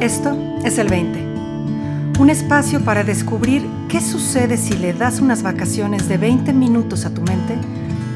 Esto 0.00 0.60
es 0.64 0.78
el 0.78 0.86
20. 0.86 2.20
Un 2.20 2.30
espacio 2.30 2.84
para 2.84 3.02
descubrir 3.02 3.66
qué 3.88 4.00
sucede 4.00 4.56
si 4.56 4.74
le 4.74 4.92
das 4.92 5.18
unas 5.18 5.42
vacaciones 5.42 6.08
de 6.08 6.16
20 6.18 6.52
minutos 6.52 7.04
a 7.04 7.12
tu 7.12 7.20
mente 7.22 7.58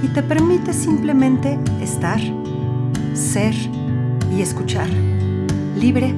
y 0.00 0.06
te 0.06 0.22
permite 0.22 0.74
simplemente 0.74 1.58
estar, 1.82 2.20
ser 3.14 3.52
y 4.30 4.42
escuchar, 4.42 4.88
libre 5.76 6.14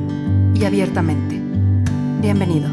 y 0.55 0.67
abiertamente. 0.67 1.41
Bienvenido. 2.21 2.69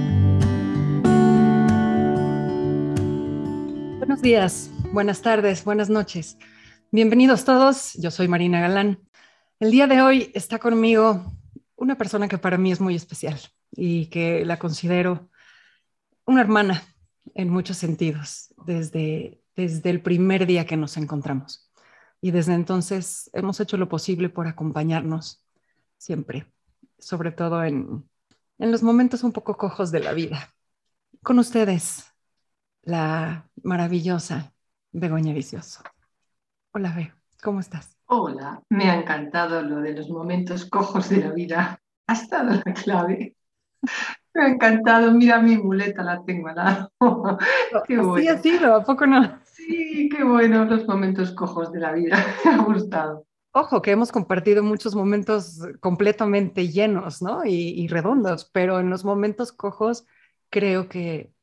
Buenos 4.00 4.22
días, 4.22 4.70
buenas 4.92 5.22
tardes, 5.22 5.64
buenas 5.64 5.90
noches. 5.90 6.38
Bienvenidos 6.92 7.46
todos, 7.46 7.94
yo 7.94 8.12
soy 8.12 8.28
Marina 8.28 8.60
Galán. 8.60 9.00
El 9.62 9.72
día 9.72 9.88
de 9.88 10.02
hoy 10.02 10.30
está 10.34 10.60
conmigo 10.60 11.41
una 11.82 11.98
persona 11.98 12.28
que 12.28 12.38
para 12.38 12.60
mí 12.60 12.72
es 12.72 12.80
muy 12.80 12.96
especial 12.96 13.40
y 13.72 14.06
que 14.08 14.46
la 14.46 14.60
considero 14.60 15.32
una 16.26 16.42
hermana 16.42 16.84
en 17.34 17.50
muchos 17.50 17.78
sentidos, 17.78 18.54
desde, 18.68 19.42
desde 19.56 19.90
el 19.90 20.04
primer 20.04 20.46
día 20.46 20.68
que 20.68 20.78
nos 20.78 20.96
encontramos. 20.98 21.72
Y 22.22 22.30
desde 22.30 22.54
entonces 22.54 23.32
hemos 23.34 23.60
hecho 23.60 23.78
lo 23.78 23.90
posible 23.90 24.30
por 24.30 24.48
acompañarnos 24.48 25.44
siempre, 25.98 26.54
sobre 27.00 27.32
todo 27.32 27.64
en, 27.64 28.08
en 28.60 28.72
los 28.72 28.84
momentos 28.84 29.24
un 29.24 29.32
poco 29.32 29.58
cojos 29.58 29.92
de 29.92 30.02
la 30.02 30.14
vida. 30.14 30.54
Con 31.24 31.40
ustedes, 31.40 32.06
la 32.84 33.50
maravillosa 33.64 34.54
Begoña 34.92 35.34
Vicioso. 35.34 35.82
Hola, 36.74 36.94
Be, 36.94 37.12
¿cómo 37.42 37.60
estás? 37.60 38.01
Hola, 38.14 38.62
me 38.68 38.92
ha 38.92 38.96
encantado 38.96 39.62
lo 39.62 39.78
de 39.80 39.94
los 39.94 40.10
momentos 40.10 40.66
cojos 40.66 41.08
de 41.08 41.18
la 41.22 41.32
vida. 41.32 41.80
Ha 42.08 42.14
estado 42.14 42.62
la 42.66 42.74
clave. 42.74 43.38
Me 44.34 44.44
ha 44.44 44.48
encantado. 44.50 45.14
Mira 45.14 45.42
mi 45.42 45.58
muleta, 45.58 46.04
la 46.04 46.22
tengo 46.26 46.50
al 46.50 46.56
lado. 46.56 46.92
qué 47.88 47.98
bueno. 47.98 48.18
Sí, 48.18 48.28
ha 48.28 48.38
sido, 48.38 48.76
¿a 48.76 48.84
poco 48.84 49.08
no? 49.08 49.40
Sí, 49.46 50.10
qué 50.10 50.26
bueno 50.26 50.66
los 50.66 50.86
momentos 50.86 51.32
cojos 51.32 51.72
de 51.72 51.80
la 51.80 51.94
vida. 51.94 52.18
Me 52.46 52.52
ha 52.52 52.58
gustado. 52.58 53.26
Ojo, 53.54 53.82
que 53.82 53.92
hemos 53.92 54.12
compartido 54.12 54.62
muchos 54.62 54.94
momentos 54.94 55.60
completamente 55.80 56.68
llenos, 56.68 57.22
¿no? 57.22 57.46
Y, 57.46 57.52
y 57.82 57.88
redondos, 57.88 58.44
pero 58.52 58.82
en 58.82 58.90
los 58.90 59.06
momentos 59.06 59.54
cojos 59.54 60.06
creo 60.50 60.90
que, 60.90 61.34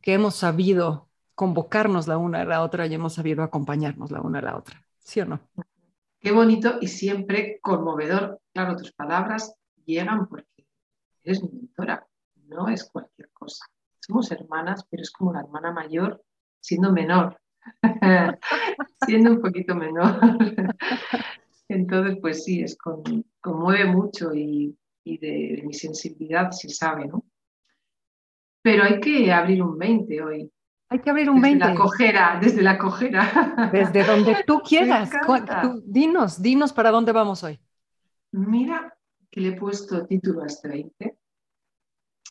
que 0.00 0.14
hemos 0.14 0.36
sabido 0.36 1.10
convocarnos 1.34 2.06
la 2.08 2.18
una 2.18 2.42
a 2.42 2.44
la 2.44 2.62
otra 2.62 2.86
y 2.86 2.94
hemos 2.94 3.14
sabido 3.14 3.42
acompañarnos 3.42 4.10
la 4.12 4.20
una 4.20 4.38
a 4.38 4.42
la 4.42 4.56
otra. 4.56 4.85
¿Sí 5.06 5.20
o 5.20 5.24
no? 5.24 5.40
Qué 6.20 6.32
bonito 6.32 6.78
y 6.80 6.88
siempre 6.88 7.60
conmovedor. 7.62 8.40
Claro, 8.52 8.76
tus 8.76 8.92
palabras 8.92 9.54
llegan 9.84 10.28
porque 10.28 10.66
eres 11.22 11.42
mi 11.42 11.50
mentora, 11.50 12.06
no 12.48 12.68
es 12.68 12.90
cualquier 12.90 13.30
cosa. 13.32 13.64
Somos 14.00 14.30
hermanas, 14.32 14.84
pero 14.90 15.02
es 15.02 15.10
como 15.10 15.32
la 15.32 15.40
hermana 15.40 15.72
mayor 15.72 16.22
siendo 16.60 16.92
menor, 16.92 17.40
siendo 19.06 19.30
un 19.30 19.40
poquito 19.40 19.76
menor. 19.76 20.18
Entonces, 21.68 22.18
pues 22.20 22.44
sí, 22.44 22.62
es 22.62 22.76
con, 22.76 23.02
conmueve 23.40 23.86
mucho 23.86 24.34
y, 24.34 24.76
y 25.04 25.18
de, 25.18 25.56
de, 25.56 25.62
mi 25.64 25.74
sensibilidad 25.74 26.50
se 26.50 26.68
sabe, 26.68 27.06
¿no? 27.06 27.24
Pero 28.62 28.82
hay 28.82 28.98
que 28.98 29.32
abrir 29.32 29.62
un 29.62 29.78
20 29.78 30.22
hoy. 30.22 30.52
Hay 30.88 31.00
que 31.00 31.10
abrir 31.10 31.28
un 31.30 31.40
desde 31.40 31.56
20. 31.56 31.66
La 31.66 31.74
cojera, 31.74 32.38
desde 32.40 32.62
la 32.62 32.78
cojera. 32.78 33.70
Desde 33.72 34.04
donde 34.04 34.36
tú 34.46 34.60
quieras. 34.60 35.10
Tú, 35.62 35.82
dinos, 35.84 36.40
dinos 36.40 36.72
para 36.72 36.90
dónde 36.90 37.12
vamos 37.12 37.42
hoy. 37.42 37.58
Mira 38.32 38.96
que 39.30 39.40
le 39.40 39.48
he 39.48 39.52
puesto 39.52 40.06
título 40.06 40.42
a 40.42 40.46
este 40.46 40.68
20 40.68 41.18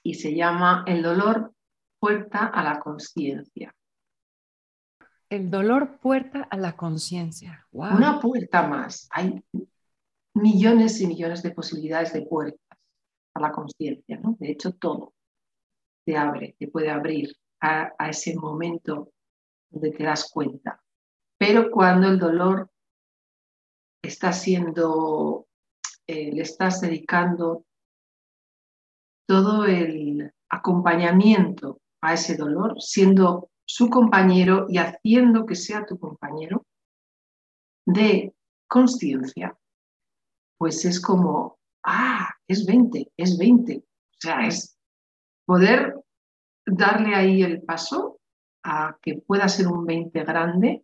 y 0.03 0.13
se 0.13 0.33
llama 0.33 0.83
El 0.87 1.03
dolor 1.03 1.53
puerta 1.99 2.45
a 2.45 2.63
la 2.63 2.79
conciencia. 2.79 3.75
El 5.29 5.49
dolor 5.49 5.97
puerta 5.99 6.47
a 6.49 6.55
la 6.55 6.77
conciencia. 6.77 7.67
Wow. 7.71 7.97
Una 7.97 8.19
puerta 8.19 8.67
más. 8.67 9.09
Hay 9.11 9.43
millones 10.33 11.01
y 11.01 11.07
millones 11.07 11.43
de 11.43 11.51
posibilidades 11.51 12.13
de 12.13 12.21
puertas 12.21 12.61
a 13.33 13.41
la 13.41 13.51
conciencia, 13.51 14.17
¿no? 14.17 14.37
De 14.39 14.51
hecho, 14.51 14.71
todo 14.73 15.13
te 16.05 16.15
abre, 16.15 16.55
te 16.57 16.67
puede 16.67 16.89
abrir 16.89 17.35
a, 17.65 18.09
ese 18.09 18.35
momento 18.35 19.11
donde 19.69 19.91
te 19.91 20.03
das 20.03 20.29
cuenta. 20.31 20.81
Pero 21.37 21.71
cuando 21.71 22.07
el 22.07 22.19
dolor 22.19 22.69
está 24.01 24.31
siendo, 24.31 25.47
eh, 26.07 26.31
le 26.31 26.41
estás 26.41 26.81
dedicando 26.81 27.65
todo 29.27 29.65
el 29.65 30.31
acompañamiento 30.49 31.81
a 32.01 32.13
ese 32.13 32.37
dolor, 32.37 32.79
siendo 32.79 33.49
su 33.67 33.89
compañero 33.89 34.67
y 34.69 34.77
haciendo 34.77 35.45
que 35.45 35.55
sea 35.55 35.85
tu 35.85 35.97
compañero 35.97 36.65
de 37.87 38.35
conciencia, 38.67 39.57
pues 40.59 40.85
es 40.85 41.01
como, 41.01 41.57
ah, 41.83 42.29
es 42.47 42.65
20, 42.65 43.11
es 43.17 43.37
20. 43.37 43.77
O 43.77 43.83
sea, 44.19 44.47
es 44.47 44.77
poder 45.45 46.04
darle 46.65 47.15
ahí 47.15 47.43
el 47.43 47.61
paso 47.61 48.19
a 48.63 48.97
que 49.01 49.15
pueda 49.15 49.47
ser 49.47 49.67
un 49.67 49.85
20 49.85 50.23
grande, 50.23 50.83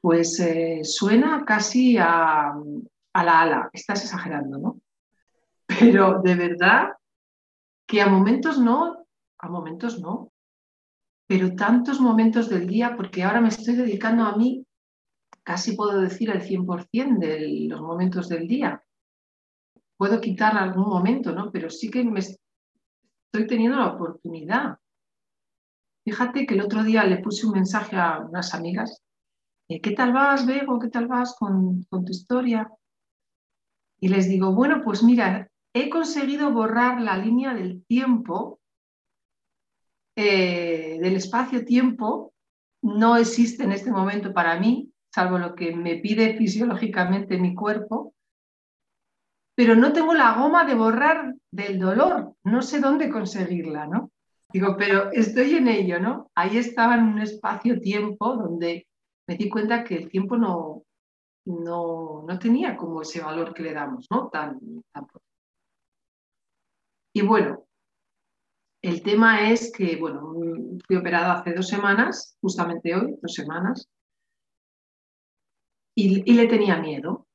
pues 0.00 0.38
eh, 0.40 0.80
suena 0.84 1.44
casi 1.44 1.98
a, 1.98 2.52
a, 3.12 3.24
la 3.24 3.40
ala. 3.40 3.70
Estás 3.72 4.04
exagerando, 4.04 4.58
¿no? 4.58 4.80
Pero 5.80 6.20
de 6.22 6.34
verdad 6.34 6.90
que 7.86 8.00
a 8.00 8.08
momentos 8.08 8.58
no, 8.58 9.06
a 9.38 9.48
momentos 9.48 10.00
no, 10.00 10.32
pero 11.26 11.56
tantos 11.56 12.00
momentos 12.00 12.48
del 12.48 12.66
día, 12.66 12.94
porque 12.96 13.24
ahora 13.24 13.40
me 13.40 13.48
estoy 13.48 13.74
dedicando 13.74 14.24
a 14.24 14.36
mí, 14.36 14.64
casi 15.42 15.74
puedo 15.74 16.00
decir 16.00 16.30
el 16.30 16.40
100% 16.40 17.18
de 17.18 17.66
los 17.68 17.80
momentos 17.80 18.28
del 18.28 18.46
día. 18.46 18.82
Puedo 19.96 20.20
quitar 20.20 20.56
algún 20.56 20.88
momento, 20.88 21.32
¿no? 21.32 21.50
Pero 21.50 21.68
sí 21.70 21.90
que 21.90 22.04
me 22.04 22.20
estoy 23.26 23.46
teniendo 23.46 23.78
la 23.78 23.94
oportunidad 23.94 24.78
Fíjate 26.06 26.46
que 26.46 26.54
el 26.54 26.60
otro 26.60 26.84
día 26.84 27.02
le 27.02 27.18
puse 27.18 27.46
un 27.46 27.54
mensaje 27.54 27.96
a 27.96 28.20
unas 28.20 28.54
amigas. 28.54 29.02
¿Qué 29.68 29.90
tal 29.90 30.12
vas, 30.12 30.46
Bego? 30.46 30.78
¿Qué 30.78 30.88
tal 30.88 31.08
vas 31.08 31.34
con, 31.36 31.82
con, 31.90 32.04
tu 32.04 32.12
historia? 32.12 32.70
Y 33.98 34.06
les 34.06 34.28
digo, 34.28 34.54
bueno, 34.54 34.82
pues 34.84 35.02
mira, 35.02 35.50
he 35.74 35.90
conseguido 35.90 36.52
borrar 36.52 37.00
la 37.00 37.18
línea 37.18 37.54
del 37.54 37.84
tiempo, 37.86 38.60
eh, 40.14 41.00
del 41.00 41.16
espacio-tiempo. 41.16 42.32
No 42.82 43.16
existe 43.16 43.64
en 43.64 43.72
este 43.72 43.90
momento 43.90 44.32
para 44.32 44.60
mí, 44.60 44.92
salvo 45.12 45.38
lo 45.38 45.56
que 45.56 45.74
me 45.74 45.96
pide 45.96 46.36
fisiológicamente 46.36 47.36
mi 47.36 47.52
cuerpo. 47.56 48.14
Pero 49.56 49.74
no 49.74 49.92
tengo 49.92 50.12
la 50.14 50.34
goma 50.34 50.64
de 50.64 50.74
borrar 50.74 51.34
del 51.50 51.78
dolor. 51.78 52.34
No 52.44 52.60
sé 52.62 52.78
dónde 52.78 53.10
conseguirla, 53.10 53.86
¿no? 53.86 54.10
Digo, 54.52 54.76
pero 54.76 55.10
estoy 55.12 55.54
en 55.54 55.66
ello, 55.66 55.98
¿no? 55.98 56.30
Ahí 56.34 56.58
estaba 56.58 56.94
en 56.94 57.04
un 57.04 57.20
espacio-tiempo 57.20 58.36
donde 58.36 58.86
me 59.26 59.36
di 59.36 59.48
cuenta 59.48 59.82
que 59.82 59.96
el 59.96 60.10
tiempo 60.10 60.36
no, 60.36 60.84
no, 61.46 62.22
no 62.26 62.38
tenía 62.38 62.76
como 62.76 63.02
ese 63.02 63.20
valor 63.20 63.54
que 63.54 63.62
le 63.62 63.72
damos, 63.72 64.06
¿no? 64.10 64.28
Tan, 64.28 64.60
tan... 64.92 65.06
Y 67.14 67.22
bueno, 67.22 67.64
el 68.82 69.02
tema 69.02 69.50
es 69.50 69.72
que, 69.72 69.96
bueno, 69.96 70.34
fui 70.86 70.96
operada 70.96 71.32
hace 71.32 71.54
dos 71.54 71.66
semanas, 71.66 72.36
justamente 72.40 72.94
hoy, 72.94 73.16
dos 73.22 73.32
semanas, 73.32 73.88
y, 75.94 76.30
y 76.30 76.34
le 76.34 76.46
tenía 76.46 76.76
miedo. 76.76 77.25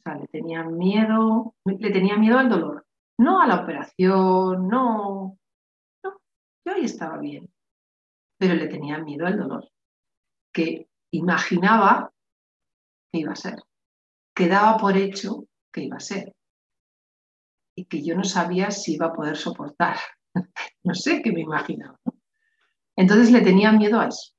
O 0.00 0.02
sea, 0.02 0.14
le 0.14 0.28
tenía 0.28 0.64
miedo, 0.64 1.54
le 1.64 1.90
tenía 1.90 2.16
miedo 2.16 2.38
al 2.38 2.48
dolor, 2.48 2.86
no 3.18 3.42
a 3.42 3.46
la 3.46 3.62
operación, 3.62 4.66
no, 4.66 5.38
yo 6.02 6.72
ahí 6.74 6.84
estaba 6.84 7.18
bien, 7.18 7.52
pero 8.38 8.54
le 8.54 8.66
tenía 8.68 8.96
miedo 8.98 9.26
al 9.26 9.38
dolor, 9.38 9.70
que 10.54 10.88
imaginaba 11.10 12.14
que 13.12 13.20
iba 13.20 13.32
a 13.32 13.36
ser, 13.36 13.56
que 14.34 14.48
daba 14.48 14.78
por 14.78 14.96
hecho 14.96 15.44
que 15.70 15.82
iba 15.84 15.98
a 15.98 16.00
ser, 16.00 16.34
y 17.76 17.84
que 17.84 18.02
yo 18.02 18.16
no 18.16 18.24
sabía 18.24 18.70
si 18.70 18.94
iba 18.94 19.06
a 19.06 19.12
poder 19.12 19.36
soportar. 19.36 19.98
no 20.82 20.94
sé 20.94 21.20
qué 21.22 21.30
me 21.30 21.42
imaginaba. 21.42 22.00
¿no? 22.04 22.14
Entonces 22.96 23.30
le 23.30 23.42
tenía 23.42 23.70
miedo 23.72 24.00
a 24.00 24.08
eso. 24.08 24.32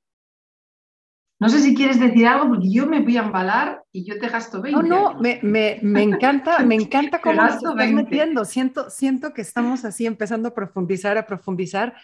No 1.39 1.49
sé 1.49 1.59
si 1.59 1.75
quieres 1.75 1.99
decir 1.99 2.27
algo, 2.27 2.49
porque 2.49 2.71
yo 2.71 2.87
me 2.87 3.01
voy 3.01 3.17
a 3.17 3.23
embalar 3.23 3.80
y 3.91 4.05
yo 4.05 4.17
te 4.19 4.29
gasto 4.29 4.61
20. 4.61 4.83
No, 4.87 5.13
no, 5.13 5.19
me, 5.19 5.39
me, 5.43 5.79
me, 5.83 6.03
encanta, 6.03 6.59
me 6.59 6.75
encanta 6.75 7.21
cómo 7.21 7.41
nos 7.41 7.55
estás 7.55 7.75
20. 7.75 7.93
metiendo. 7.93 8.45
Siento, 8.45 8.89
siento 8.89 9.33
que 9.33 9.41
estamos 9.41 9.85
así 9.85 10.05
empezando 10.05 10.49
a 10.49 10.53
profundizar, 10.53 11.17
a 11.17 11.25
profundizar, 11.27 11.95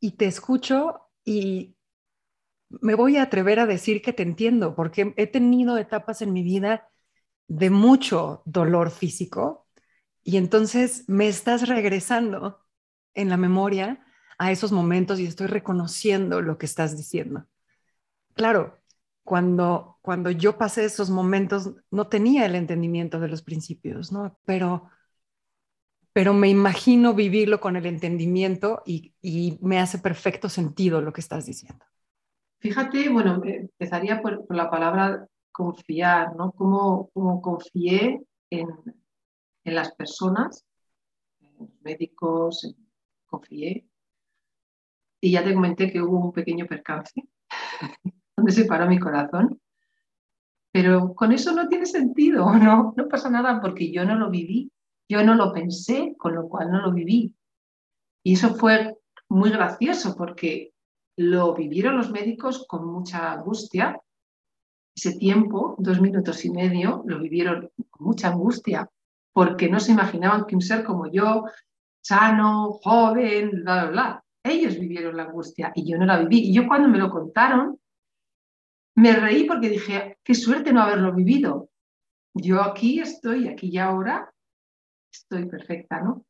y 0.00 0.12
te 0.16 0.26
escucho 0.26 1.00
y 1.24 1.76
me 2.70 2.94
voy 2.94 3.16
a 3.16 3.22
atrever 3.22 3.60
a 3.60 3.66
decir 3.66 4.02
que 4.02 4.12
te 4.12 4.22
entiendo, 4.22 4.74
porque 4.74 5.14
he 5.16 5.26
tenido 5.26 5.78
etapas 5.78 6.22
en 6.22 6.32
mi 6.32 6.42
vida 6.42 6.88
de 7.48 7.70
mucho 7.70 8.42
dolor 8.46 8.90
físico 8.90 9.66
Y 10.24 10.38
entonces 10.38 11.04
me 11.08 11.28
estás 11.28 11.68
regresando 11.68 12.60
en 13.14 13.30
la 13.30 13.38
memoria 13.38 14.06
a 14.38 14.52
esos 14.52 14.72
momentos 14.72 15.20
y 15.20 15.26
estoy 15.26 15.48
reconociendo 15.48 16.42
lo 16.42 16.58
que 16.58 16.66
estás 16.66 16.96
diciendo. 16.96 17.46
Claro, 18.34 18.77
cuando, 19.28 19.98
cuando 20.00 20.30
yo 20.30 20.56
pasé 20.56 20.86
esos 20.86 21.10
momentos 21.10 21.74
no 21.90 22.08
tenía 22.08 22.46
el 22.46 22.54
entendimiento 22.54 23.20
de 23.20 23.28
los 23.28 23.42
principios, 23.42 24.10
¿no? 24.10 24.38
Pero, 24.44 24.88
pero 26.14 26.32
me 26.32 26.48
imagino 26.48 27.12
vivirlo 27.12 27.60
con 27.60 27.76
el 27.76 27.86
entendimiento 27.86 28.82
y, 28.86 29.14
y 29.20 29.58
me 29.60 29.78
hace 29.78 29.98
perfecto 29.98 30.48
sentido 30.48 31.02
lo 31.02 31.12
que 31.12 31.20
estás 31.20 31.44
diciendo. 31.44 31.84
Fíjate, 32.60 33.08
bueno, 33.08 33.40
empezaría 33.44 34.20
por, 34.20 34.44
la 34.48 34.68
palabra 34.68 35.28
confiar, 35.52 36.34
¿no? 36.34 36.52
Cómo, 36.52 37.10
confié 37.40 38.20
en, 38.50 38.68
las 39.64 39.92
personas, 39.94 40.64
en 41.40 41.56
los 41.58 41.68
médicos, 41.82 42.74
confié. 43.26 43.86
Y 45.20 45.32
ya 45.32 45.44
te 45.44 45.54
comenté 45.54 45.92
que 45.92 46.00
hubo 46.00 46.18
un 46.18 46.32
pequeño 46.32 46.66
percance 46.66 47.12
donde 48.38 48.52
se 48.52 48.64
paró 48.64 48.86
mi 48.86 48.98
corazón. 48.98 49.60
Pero 50.72 51.14
con 51.14 51.32
eso 51.32 51.52
no 51.52 51.68
tiene 51.68 51.86
sentido, 51.86 52.50
¿no? 52.54 52.94
No 52.96 53.08
pasa 53.08 53.28
nada 53.28 53.60
porque 53.60 53.92
yo 53.92 54.04
no 54.04 54.14
lo 54.16 54.30
viví, 54.30 54.70
yo 55.08 55.22
no 55.24 55.34
lo 55.34 55.52
pensé, 55.52 56.14
con 56.16 56.34
lo 56.34 56.48
cual 56.48 56.70
no 56.70 56.80
lo 56.80 56.92
viví. 56.92 57.34
Y 58.24 58.34
eso 58.34 58.54
fue 58.54 58.96
muy 59.28 59.50
gracioso 59.50 60.14
porque 60.16 60.72
lo 61.16 61.54
vivieron 61.54 61.96
los 61.96 62.10
médicos 62.10 62.64
con 62.68 62.86
mucha 62.86 63.32
angustia. 63.32 64.00
Ese 64.94 65.16
tiempo, 65.16 65.76
dos 65.78 66.00
minutos 66.00 66.44
y 66.44 66.50
medio, 66.50 67.02
lo 67.06 67.18
vivieron 67.18 67.70
con 67.90 68.06
mucha 68.06 68.28
angustia, 68.28 68.88
porque 69.32 69.68
no 69.68 69.80
se 69.80 69.92
imaginaban 69.92 70.44
que 70.44 70.56
un 70.56 70.62
ser 70.62 70.84
como 70.84 71.10
yo, 71.10 71.44
sano, 72.00 72.72
joven, 72.72 73.50
bla, 73.62 73.84
bla, 73.84 73.90
bla, 73.90 74.24
ellos 74.44 74.78
vivieron 74.78 75.16
la 75.16 75.24
angustia 75.24 75.72
y 75.74 75.90
yo 75.90 75.98
no 75.98 76.06
la 76.06 76.18
viví. 76.18 76.48
Y 76.48 76.54
yo 76.54 76.66
cuando 76.66 76.88
me 76.88 76.98
lo 76.98 77.10
contaron, 77.10 77.78
me 78.98 79.12
reí 79.14 79.44
porque 79.44 79.68
dije, 79.68 80.18
qué 80.22 80.34
suerte 80.34 80.72
no 80.72 80.82
haberlo 80.82 81.14
vivido. 81.14 81.70
Yo 82.34 82.62
aquí 82.62 83.00
estoy, 83.00 83.48
aquí 83.48 83.68
y 83.68 83.78
ahora, 83.78 84.32
estoy 85.12 85.46
perfecta, 85.46 86.00
¿no? 86.00 86.24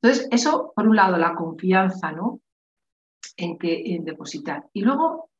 Entonces, 0.00 0.28
eso, 0.30 0.72
por 0.74 0.86
un 0.86 0.96
lado, 0.96 1.16
la 1.16 1.34
confianza, 1.34 2.12
¿no? 2.12 2.40
en, 3.36 3.58
que, 3.58 3.94
en 3.94 4.04
depositar. 4.04 4.68
Y 4.72 4.82
luego 4.82 5.30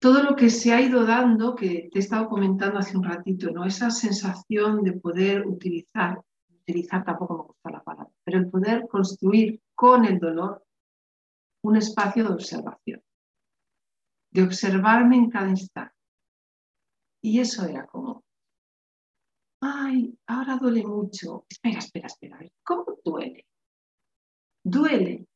todo 0.00 0.22
lo 0.22 0.36
que 0.36 0.50
se 0.50 0.72
ha 0.72 0.80
ido 0.80 1.04
dando, 1.04 1.54
que 1.54 1.88
te 1.92 1.98
he 1.98 2.02
estado 2.02 2.28
comentando 2.28 2.78
hace 2.78 2.96
un 2.96 3.04
ratito, 3.04 3.50
¿no? 3.50 3.64
esa 3.64 3.90
sensación 3.90 4.82
de 4.82 4.92
poder 4.92 5.46
utilizar, 5.46 6.20
utilizar 6.48 7.04
tampoco 7.04 7.36
me 7.36 7.42
gusta 7.44 7.70
la 7.70 7.82
palabra, 7.82 8.12
pero 8.24 8.38
el 8.38 8.48
poder 8.48 8.86
construir 8.88 9.60
con 9.74 10.04
el 10.04 10.18
dolor 10.18 10.62
un 11.62 11.76
espacio 11.76 12.24
de 12.24 12.32
observación, 12.32 13.02
de 14.38 14.44
observarme 14.44 15.16
en 15.16 15.30
cada 15.30 15.48
instante. 15.48 15.92
Y 17.20 17.40
eso 17.40 17.66
era 17.66 17.86
como, 17.86 18.22
ay, 19.60 20.16
ahora 20.28 20.56
duele 20.56 20.84
mucho. 20.84 21.44
Espera, 21.48 21.80
espera, 21.80 22.06
espera, 22.06 22.38
¿cómo 22.62 22.98
duele? 23.04 23.46
Duele. 24.62 25.26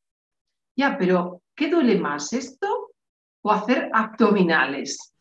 Ya, 0.77 0.97
pero 0.97 1.41
¿qué 1.53 1.69
duele 1.69 1.99
más, 1.99 2.31
esto 2.31 2.91
o 3.41 3.51
hacer 3.51 3.89
abdominales? 3.93 5.13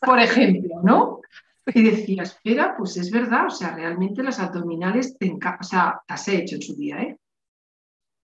Por 0.00 0.20
ejemplo, 0.20 0.82
¿no? 0.82 1.20
Y 1.66 1.82
decía, 1.82 2.24
espera, 2.24 2.76
pues 2.76 2.98
es 2.98 3.10
verdad, 3.10 3.46
o 3.46 3.50
sea, 3.50 3.74
realmente 3.74 4.22
las 4.22 4.38
abdominales 4.40 5.16
te 5.16 5.32
o 5.32 5.64
sea, 5.64 6.02
las 6.06 6.28
he 6.28 6.42
hecho 6.42 6.56
en 6.56 6.62
su 6.62 6.76
día, 6.76 7.00
¿eh? 7.00 7.18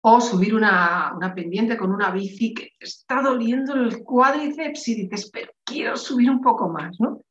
O 0.04 0.20
subir 0.20 0.56
una, 0.56 1.14
una 1.16 1.34
pendiente 1.36 1.78
con 1.78 1.92
una 1.92 2.12
bici 2.12 2.54
que 2.54 2.70
te 2.80 2.86
está 2.86 3.22
doliendo 3.22 3.76
el 3.76 4.04
cuádriceps 4.04 4.88
y 4.88 4.96
dices, 5.04 5.30
pero 5.32 5.52
quiero 5.64 5.96
subir 5.96 6.30
un 6.30 6.42
poco 6.42 6.70
más, 6.70 7.00
¿no? 7.00 7.22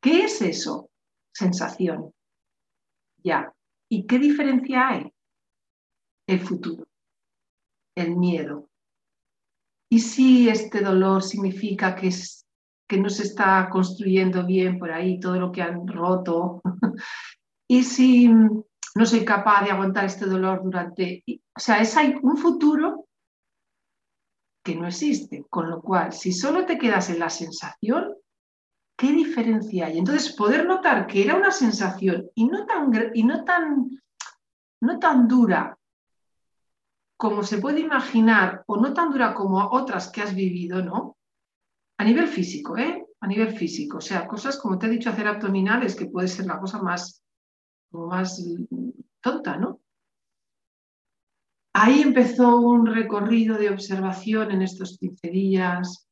¿Qué 0.00 0.24
es 0.24 0.40
eso? 0.40 0.90
Sensación. 1.34 2.12
Ya. 3.24 3.52
¿Y 3.88 4.06
qué 4.06 4.18
diferencia 4.18 4.88
hay? 4.88 5.12
El 6.26 6.40
futuro 6.40 6.84
el 7.94 8.16
miedo. 8.16 8.68
¿Y 9.90 10.00
si 10.00 10.48
este 10.48 10.80
dolor 10.80 11.22
significa 11.22 11.94
que, 11.94 12.08
es, 12.08 12.46
que 12.88 12.98
no 12.98 13.10
se 13.10 13.24
está 13.24 13.68
construyendo 13.70 14.46
bien 14.46 14.78
por 14.78 14.90
ahí 14.90 15.20
todo 15.20 15.38
lo 15.38 15.52
que 15.52 15.62
han 15.62 15.86
roto? 15.86 16.62
¿Y 17.68 17.82
si 17.82 18.30
no 18.94 19.06
soy 19.06 19.24
capaz 19.24 19.64
de 19.64 19.70
aguantar 19.70 20.04
este 20.04 20.26
dolor 20.26 20.62
durante... 20.62 21.24
O 21.56 21.60
sea, 21.60 21.80
es 21.80 21.96
un 22.22 22.36
futuro 22.36 23.06
que 24.62 24.76
no 24.76 24.86
existe, 24.86 25.44
con 25.48 25.68
lo 25.68 25.80
cual, 25.80 26.12
si 26.12 26.32
solo 26.32 26.64
te 26.64 26.78
quedas 26.78 27.10
en 27.10 27.18
la 27.18 27.30
sensación, 27.30 28.14
¿qué 28.96 29.12
diferencia 29.12 29.86
hay? 29.86 29.98
Entonces, 29.98 30.34
poder 30.34 30.66
notar 30.66 31.06
que 31.06 31.24
era 31.24 31.34
una 31.34 31.50
sensación 31.50 32.30
y 32.34 32.46
no 32.46 32.64
tan, 32.66 32.92
y 33.14 33.24
no 33.24 33.44
tan, 33.44 33.90
no 34.80 34.98
tan 34.98 35.26
dura 35.26 35.76
como 37.16 37.44
se 37.44 37.58
puede 37.58 37.80
imaginar, 37.80 38.64
o 38.66 38.76
no 38.76 38.92
tan 38.92 39.10
dura 39.12 39.32
como 39.32 39.70
otras 39.70 40.10
que 40.10 40.22
has 40.22 40.34
vivido, 40.34 40.82
¿no? 40.82 41.16
A 41.98 42.04
nivel 42.04 42.26
físico, 42.26 42.76
¿eh? 42.76 43.06
A 43.20 43.28
nivel 43.28 43.56
físico. 43.56 43.98
O 43.98 44.00
sea, 44.00 44.26
cosas 44.26 44.58
como 44.58 44.76
te 44.76 44.86
he 44.86 44.90
dicho, 44.90 45.10
hacer 45.10 45.28
abdominales, 45.28 45.94
que 45.94 46.06
puede 46.06 46.26
ser 46.26 46.46
la 46.46 46.58
cosa 46.58 46.82
más, 46.82 47.21
más 47.92 48.42
tonta, 49.20 49.56
¿no? 49.56 49.80
Ahí 51.74 52.02
empezó 52.02 52.58
un 52.58 52.86
recorrido 52.86 53.56
de 53.56 53.70
observación 53.70 54.50
en 54.50 54.62
estos 54.62 54.98
15 54.98 55.28
días, 55.30 56.06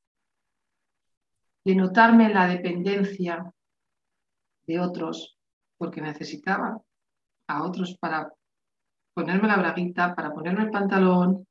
de 1.64 1.74
notarme 1.74 2.32
la 2.32 2.48
dependencia 2.48 3.52
de 4.66 4.80
otros, 4.80 5.38
porque 5.76 6.00
necesitaba 6.00 6.80
a 7.46 7.64
otros 7.64 7.96
para 7.98 8.32
ponerme 9.12 9.48
la 9.48 9.56
braguita, 9.56 10.14
para 10.14 10.32
ponerme 10.32 10.64
el 10.64 10.70
pantalón. 10.70 11.46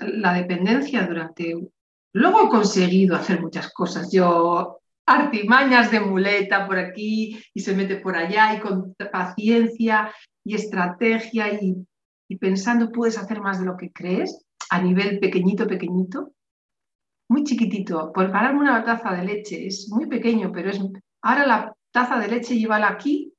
La 0.00 0.32
dependencia 0.34 1.06
durante... 1.06 1.70
Luego 2.14 2.46
he 2.46 2.48
conseguido 2.48 3.14
hacer 3.14 3.40
muchas 3.40 3.72
cosas. 3.72 4.10
Yo 4.10 4.80
artimañas 5.08 5.90
de 5.90 6.00
muleta 6.00 6.66
por 6.66 6.78
aquí 6.78 7.40
y 7.54 7.60
se 7.60 7.74
mete 7.74 7.96
por 7.96 8.16
allá 8.16 8.54
y 8.54 8.60
con 8.60 8.94
paciencia 9.10 10.12
y 10.44 10.54
estrategia 10.54 11.52
y, 11.52 11.74
y 12.28 12.36
pensando 12.36 12.92
puedes 12.92 13.18
hacer 13.18 13.40
más 13.40 13.58
de 13.60 13.66
lo 13.66 13.76
que 13.76 13.92
crees 13.92 14.44
a 14.70 14.80
nivel 14.80 15.18
pequeñito, 15.18 15.66
pequeñito, 15.66 16.32
muy 17.30 17.44
chiquitito. 17.44 18.12
Por 18.12 18.30
pararme 18.30 18.60
una 18.60 18.84
taza 18.84 19.12
de 19.12 19.24
leche 19.24 19.66
es 19.66 19.88
muy 19.90 20.06
pequeño, 20.06 20.52
pero 20.52 20.70
es... 20.70 20.80
Ahora 21.22 21.46
la 21.46 21.74
taza 21.92 22.18
de 22.18 22.28
leche 22.28 22.58
llévala 22.58 22.88
aquí, 22.88 23.32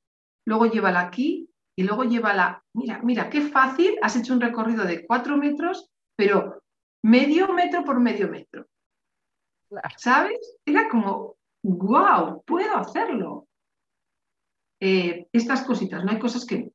luego 0.44 0.66
llévala 0.66 1.00
aquí, 1.00 1.50
y 1.80 1.82
luego 1.82 2.04
llévala, 2.04 2.62
mira, 2.74 3.00
mira, 3.02 3.30
qué 3.30 3.40
fácil, 3.40 3.96
has 4.02 4.14
hecho 4.14 4.34
un 4.34 4.40
recorrido 4.42 4.84
de 4.84 5.06
cuatro 5.06 5.38
metros, 5.38 5.88
pero 6.14 6.62
medio 7.02 7.54
metro 7.54 7.84
por 7.84 8.00
medio 8.00 8.28
metro. 8.28 8.66
¿Sabes? 9.96 10.58
Era 10.66 10.90
como, 10.90 11.36
wow, 11.62 12.42
puedo 12.44 12.76
hacerlo. 12.76 13.46
Eh, 14.80 15.28
estas 15.32 15.62
cositas, 15.62 16.04
no 16.04 16.10
hay 16.10 16.18
cosas 16.18 16.46
que 16.46 16.72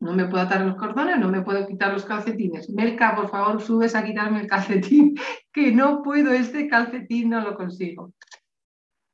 no 0.00 0.12
me 0.12 0.26
puedo 0.26 0.44
atar 0.44 0.60
los 0.60 0.76
cordones, 0.76 1.18
no 1.18 1.28
me 1.28 1.42
puedo 1.42 1.66
quitar 1.66 1.92
los 1.92 2.04
calcetines. 2.04 2.68
Melka, 2.70 3.16
por 3.16 3.30
favor, 3.30 3.62
subes 3.62 3.94
a 3.94 4.04
quitarme 4.04 4.40
el 4.40 4.46
calcetín, 4.46 5.14
que 5.52 5.72
no 5.72 6.02
puedo, 6.02 6.32
este 6.32 6.68
calcetín 6.68 7.30
no 7.30 7.40
lo 7.40 7.56
consigo. 7.56 8.12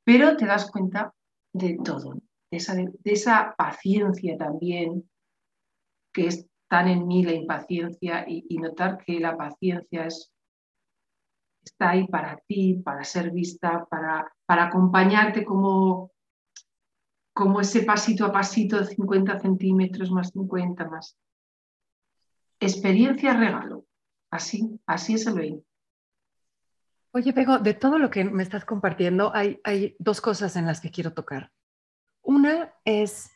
Pero 0.04 0.36
te 0.36 0.46
das 0.46 0.70
cuenta 0.70 1.14
de 1.52 1.78
todo, 1.84 2.20
esa, 2.50 2.74
de 2.74 2.90
esa 3.04 3.54
paciencia 3.56 4.36
también, 4.36 5.08
que 6.12 6.26
es 6.26 6.46
tan 6.68 6.88
en 6.88 7.06
mí 7.06 7.22
la 7.22 7.34
impaciencia 7.34 8.24
y, 8.26 8.56
notar 8.56 8.98
que 9.04 9.20
la 9.20 9.36
paciencia 9.36 10.06
es, 10.06 10.31
está 11.64 11.90
ahí 11.90 12.06
para 12.06 12.36
ti, 12.46 12.74
para 12.84 13.04
ser 13.04 13.30
vista, 13.30 13.84
para, 13.86 14.32
para 14.46 14.64
acompañarte 14.64 15.44
como, 15.44 16.12
como 17.32 17.60
ese 17.60 17.82
pasito 17.82 18.24
a 18.24 18.32
pasito 18.32 18.78
de 18.78 18.86
50 18.86 19.40
centímetros 19.40 20.10
más 20.10 20.30
50 20.30 20.88
más. 20.88 21.16
Experiencia 22.60 23.34
regalo. 23.34 23.86
Así, 24.30 24.80
así 24.86 25.14
es 25.14 25.26
el 25.26 25.34
20. 25.34 25.66
Oye, 27.14 27.32
Pego, 27.34 27.58
de 27.58 27.74
todo 27.74 27.98
lo 27.98 28.08
que 28.08 28.24
me 28.24 28.42
estás 28.42 28.64
compartiendo, 28.64 29.34
hay, 29.34 29.60
hay 29.64 29.94
dos 29.98 30.22
cosas 30.22 30.56
en 30.56 30.64
las 30.64 30.80
que 30.80 30.90
quiero 30.90 31.12
tocar. 31.12 31.52
Una 32.22 32.72
es 32.84 33.30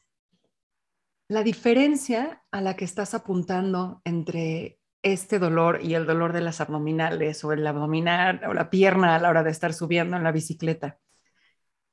la 1.29 1.43
diferencia 1.43 2.43
a 2.51 2.61
la 2.61 2.75
que 2.75 2.87
estás 2.87 3.13
apuntando 3.13 4.01
entre 4.05 4.81
este 5.13 5.39
dolor 5.39 5.81
y 5.83 5.95
el 5.95 6.05
dolor 6.05 6.33
de 6.33 6.41
las 6.41 6.61
abdominales 6.61 7.45
o 7.45 7.53
el 7.53 7.65
abdominal 7.67 8.43
o 8.49 8.53
la 8.53 8.71
pierna 8.71 9.15
a 9.15 9.21
la 9.21 9.31
hora 9.31 9.45
de 9.45 9.51
estar 9.51 9.73
subiendo 9.73 10.17
en 10.17 10.25
la 10.25 10.33
bicicleta. 10.33 10.99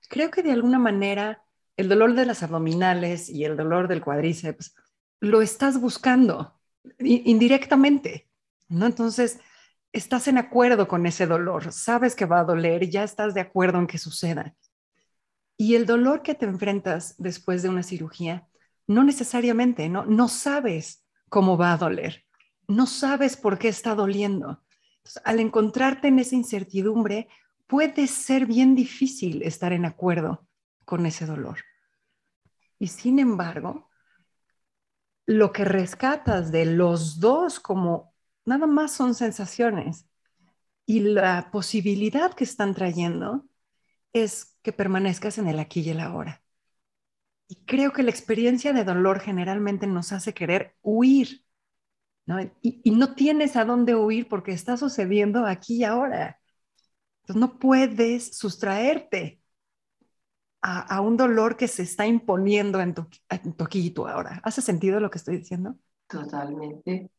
Creo 0.09 0.31
que 0.31 0.41
de 0.41 0.51
alguna 0.51 0.79
manera 0.79 1.43
el 1.77 1.89
dolor 1.89 2.15
de 2.15 2.25
las 2.25 2.41
abdominales 2.41 3.29
y 3.29 3.45
el 3.45 3.55
dolor 3.55 3.87
del 3.87 4.01
cuádriceps 4.01 4.75
lo 5.19 5.41
estás 5.41 5.79
buscando 5.79 6.59
indirectamente, 6.99 8.29
¿no? 8.67 8.87
Entonces, 8.87 9.39
estás 9.91 10.27
en 10.27 10.39
acuerdo 10.39 10.87
con 10.87 11.05
ese 11.05 11.27
dolor, 11.27 11.71
sabes 11.71 12.15
que 12.15 12.25
va 12.25 12.39
a 12.39 12.43
doler, 12.43 12.89
ya 12.89 13.03
estás 13.03 13.33
de 13.33 13.41
acuerdo 13.41 13.77
en 13.77 13.87
que 13.87 13.99
suceda. 13.99 14.55
Y 15.55 15.75
el 15.75 15.85
dolor 15.85 16.23
que 16.23 16.33
te 16.33 16.45
enfrentas 16.45 17.15
después 17.19 17.61
de 17.61 17.69
una 17.69 17.83
cirugía, 17.83 18.47
no 18.87 19.03
necesariamente, 19.03 19.87
no, 19.87 20.03
no 20.05 20.27
sabes 20.27 21.05
cómo 21.29 21.57
va 21.57 21.73
a 21.73 21.77
doler, 21.77 22.25
no 22.75 22.87
sabes 22.87 23.37
por 23.37 23.57
qué 23.57 23.69
está 23.69 23.95
doliendo. 23.95 24.61
al 25.25 25.41
encontrarte 25.41 26.07
en 26.07 26.19
esa 26.19 26.35
incertidumbre, 26.35 27.27
puede 27.67 28.07
ser 28.07 28.45
bien 28.45 28.73
difícil 28.73 29.41
estar 29.43 29.73
en 29.73 29.83
acuerdo 29.83 30.47
con 30.85 31.05
ese 31.05 31.25
dolor. 31.25 31.59
Y 32.79 32.87
sin 32.87 33.19
embargo, 33.19 33.89
lo 35.25 35.51
que 35.51 35.65
rescatas 35.65 36.51
de 36.51 36.65
los 36.65 37.19
dos 37.19 37.59
como 37.59 38.13
nada 38.45 38.67
más 38.67 38.91
son 38.91 39.15
sensaciones. 39.15 40.05
Y 40.85 40.99
la 40.99 41.49
posibilidad 41.51 42.33
que 42.33 42.43
están 42.43 42.73
trayendo 42.73 43.45
es 44.11 44.57
que 44.61 44.73
permanezcas 44.73 45.37
en 45.37 45.47
el 45.47 45.59
aquí 45.59 45.81
y 45.81 45.89
el 45.89 45.99
ahora. 45.99 46.43
Y 47.47 47.65
creo 47.65 47.91
que 47.93 48.03
la 48.03 48.09
experiencia 48.09 48.73
de 48.73 48.83
dolor 48.83 49.19
generalmente 49.19 49.87
nos 49.87 50.11
hace 50.11 50.33
querer 50.33 50.75
huir, 50.81 51.45
¿no? 52.25 52.39
Y, 52.61 52.91
no 52.91 53.15
tienes 53.15 53.55
a 53.55 53.65
dónde 53.65 53.95
huir 53.95 54.27
porque 54.27 54.51
está 54.51 54.77
sucediendo 54.77 55.45
aquí 55.45 55.77
y 55.77 55.83
ahora. 55.83 56.39
Entonces 57.21 57.39
no 57.39 57.59
puedes 57.59 58.37
sustraerte 58.37 59.41
a, 60.61 61.01
un 61.01 61.17
dolor 61.17 61.57
que 61.57 61.67
se 61.67 61.83
está 61.83 62.07
imponiendo 62.07 62.79
en 62.79 62.93
tu, 62.93 63.07
en 63.29 63.53
tu 63.53 63.63
aquí 63.65 63.93
ahora. 63.97 64.39
¿Hace 64.43 64.61
sentido 64.61 64.99
lo 64.99 65.09
que 65.09 65.17
estoy 65.17 65.37
diciendo? 65.37 65.75
Totalmente. 66.07 67.11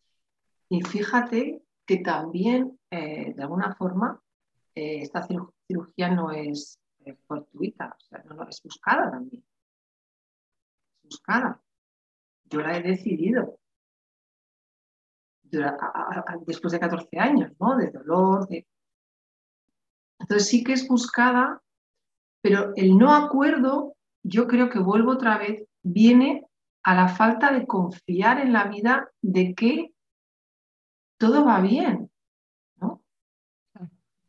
Y 0.71 0.83
fíjate 0.83 1.63
que 1.85 1.99
también, 1.99 2.79
eh, 2.91 3.35
de 3.35 3.43
alguna 3.43 3.75
forma, 3.75 4.23
eh, 4.75 5.03
esta 5.03 5.27
cirugía 5.69 6.11
no 6.11 6.31
es 6.31 6.79
eh, 7.05 7.17
fortuita, 7.27 7.97
no, 8.25 8.49
es 8.49 8.63
buscada 8.63 9.11
también. 9.11 9.45
Es 11.03 11.11
buscada. 11.11 11.63
Yo 12.45 12.61
la 12.61 12.79
he 12.79 12.83
decidido. 12.83 13.59
Después 16.47 16.73
de 16.73 16.81
14 16.81 17.19
años, 17.19 17.53
¿no? 17.59 17.77
De 17.77 17.91
dolor, 17.91 18.49
Entonces 20.19 20.49
sí 20.49 20.65
que 20.65 20.73
es 20.73 20.87
buscada, 20.89 21.63
pero 22.43 22.73
el 22.77 22.97
no 22.97 23.15
acuerdo, 23.15 23.97
yo 24.23 24.47
creo 24.47 24.71
que 24.71 24.79
vuelvo 24.79 25.13
otra 25.13 25.39
vez, 25.39 25.65
viene 25.83 26.47
a 26.83 26.95
la 26.95 27.09
falta 27.09 27.53
de 27.53 27.67
confiar 27.67 28.41
en 28.41 28.53
la 28.53 28.65
vida 28.65 29.11
de 29.23 29.55
que 29.55 29.95
todo 31.19 31.45
va 31.45 31.61
bien. 31.61 32.11
¿no? 32.77 33.03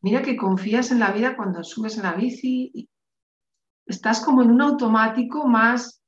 Mira 0.01 0.22
que 0.22 0.38
confías 0.38 0.91
en 0.91 1.00
la 1.00 1.12
vida 1.12 1.36
cuando 1.36 1.63
subes 1.63 1.98
en 1.98 2.03
la 2.03 2.13
bici 2.13 2.72
y 2.74 2.89
estás 3.86 4.24
como 4.24 4.41
en 4.41 4.51
un 4.51 4.62
automático 4.62 5.48
más, 5.48 6.01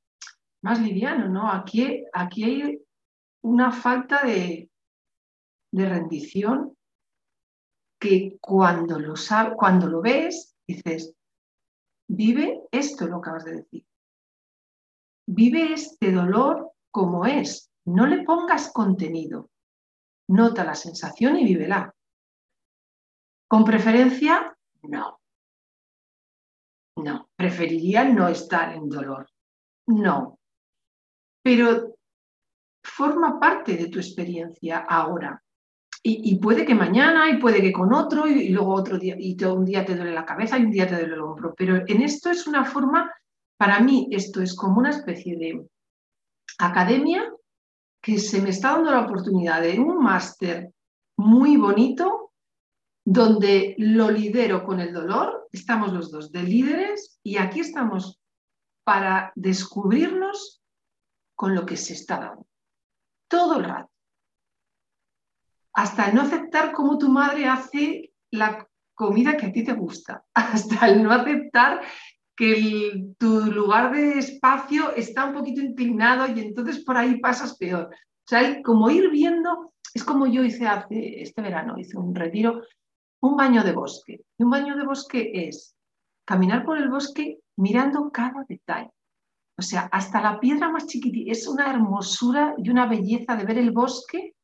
más 0.62 0.80
liviano, 0.80 1.28
¿no? 1.28 1.50
Aquí, 1.50 2.04
aquí 2.12 2.44
hay 2.44 2.82
una 3.42 3.70
falta 3.70 4.22
de, 4.22 4.70
de 5.72 5.88
rendición 5.88 6.76
que 8.00 8.38
cuando 8.40 8.98
lo, 8.98 9.14
cuando 9.56 9.88
lo 9.88 10.00
ves, 10.00 10.56
dices, 10.66 11.14
vive 12.08 12.62
esto, 12.70 13.06
lo 13.06 13.16
acabas 13.16 13.44
de 13.44 13.56
decir. 13.56 13.86
Vive 15.26 15.72
este 15.72 16.12
dolor 16.12 16.72
como 16.90 17.26
es. 17.26 17.70
No 17.84 18.06
le 18.06 18.22
pongas 18.22 18.72
contenido 18.72 19.50
nota 20.28 20.64
la 20.64 20.74
sensación 20.74 21.36
y 21.38 21.44
vívela. 21.44 21.94
Con 23.48 23.64
preferencia, 23.64 24.56
no. 24.82 25.20
No, 26.96 27.30
preferiría 27.36 28.04
no 28.04 28.28
estar 28.28 28.74
en 28.74 28.88
dolor. 28.88 29.30
No. 29.86 30.38
Pero 31.42 31.96
forma 32.82 33.40
parte 33.40 33.76
de 33.76 33.88
tu 33.88 33.98
experiencia 33.98 34.78
ahora. 34.78 35.42
Y, 36.02 36.38
puede 36.38 36.64
que 36.64 36.74
mañana, 36.74 37.28
y 37.28 37.38
puede 37.38 37.60
que 37.60 37.72
con 37.72 37.92
otro, 37.92 38.26
y, 38.26 38.48
luego 38.50 38.72
otro 38.72 38.98
día, 38.98 39.16
y 39.18 39.36
un 39.44 39.64
día 39.64 39.84
te 39.84 39.96
duele 39.96 40.12
la 40.12 40.24
cabeza 40.24 40.56
y 40.56 40.64
un 40.64 40.70
día 40.70 40.86
te 40.86 40.94
duele 40.94 41.14
el 41.14 41.20
hombro. 41.20 41.54
Pero 41.56 41.82
en 41.86 42.02
esto 42.02 42.30
es 42.30 42.46
una 42.46 42.64
forma, 42.64 43.12
para 43.58 43.80
mí, 43.80 44.08
esto 44.12 44.40
es 44.40 44.54
como 44.54 44.78
una 44.78 44.90
especie 44.90 45.36
de 45.36 45.66
academia 46.58 47.30
que 48.00 48.18
se 48.18 48.40
me 48.40 48.50
está 48.50 48.72
dando 48.72 48.90
la 48.90 49.00
oportunidad 49.00 49.60
de 49.60 49.78
un 49.78 50.02
máster 50.02 50.72
muy 51.16 51.56
bonito 51.56 52.32
donde 53.04 53.74
lo 53.78 54.10
lidero 54.10 54.64
con 54.64 54.80
el 54.80 54.92
dolor, 54.92 55.48
estamos 55.50 55.92
los 55.92 56.10
dos 56.10 56.30
de 56.30 56.42
líderes 56.42 57.18
y 57.22 57.38
aquí 57.38 57.60
estamos 57.60 58.20
para 58.84 59.32
descubrirnos 59.34 60.62
con 61.34 61.54
lo 61.54 61.64
que 61.64 61.76
se 61.76 61.94
está 61.94 62.18
dando. 62.18 62.46
Todo 63.28 63.58
el 63.58 63.64
rato. 63.64 63.90
Hasta 65.78 66.10
no 66.10 66.22
aceptar 66.22 66.72
cómo 66.72 66.98
tu 66.98 67.08
madre 67.08 67.46
hace 67.46 68.12
la 68.32 68.66
comida 68.94 69.36
que 69.36 69.46
a 69.46 69.52
ti 69.52 69.62
te 69.62 69.74
gusta. 69.74 70.24
Hasta 70.34 70.88
el 70.88 71.04
no 71.04 71.12
aceptar 71.12 71.82
que 72.36 73.12
tu 73.16 73.42
lugar 73.52 73.94
de 73.94 74.18
espacio 74.18 74.92
está 74.96 75.26
un 75.26 75.34
poquito 75.34 75.60
inclinado 75.60 76.26
y 76.26 76.40
entonces 76.40 76.84
por 76.84 76.96
ahí 76.96 77.20
pasas 77.20 77.56
peor. 77.56 77.90
O 77.92 78.28
sea, 78.28 78.60
como 78.62 78.90
ir 78.90 79.08
viendo, 79.10 79.72
es 79.94 80.02
como 80.02 80.26
yo 80.26 80.42
hice 80.42 80.66
hace 80.66 81.22
este 81.22 81.42
verano, 81.42 81.78
hice 81.78 81.96
un 81.96 82.12
retiro, 82.12 82.60
un 83.22 83.36
baño 83.36 83.62
de 83.62 83.70
bosque. 83.70 84.22
Y 84.36 84.42
un 84.42 84.50
baño 84.50 84.76
de 84.76 84.84
bosque 84.84 85.30
es 85.32 85.76
caminar 86.24 86.64
por 86.64 86.76
el 86.76 86.88
bosque 86.88 87.38
mirando 87.56 88.10
cada 88.10 88.44
detalle. 88.48 88.90
O 89.56 89.62
sea, 89.62 89.88
hasta 89.92 90.20
la 90.20 90.40
piedra 90.40 90.70
más 90.70 90.88
chiquitita. 90.88 91.30
Es 91.30 91.46
una 91.46 91.70
hermosura 91.70 92.56
y 92.58 92.68
una 92.68 92.86
belleza 92.86 93.36
de 93.36 93.44
ver 93.44 93.58
el 93.58 93.70
bosque, 93.70 94.34